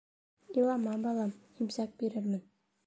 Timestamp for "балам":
1.07-1.37